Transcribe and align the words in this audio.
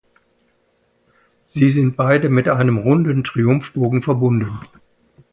Sie 1.45 1.69
sind 1.69 1.95
beide 1.95 2.29
mit 2.29 2.47
einem 2.49 2.79
runden 2.79 3.23
Triumphbogen 3.23 4.01
verbunden. 4.01 4.59